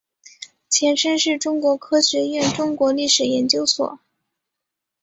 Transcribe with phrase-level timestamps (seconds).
[0.67, 3.99] 前身是中国科学院中国历史研究所。